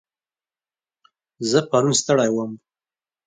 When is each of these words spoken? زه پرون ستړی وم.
زه 1.49 1.59
پرون 1.69 1.93
ستړی 2.01 2.29
وم. 2.31 2.51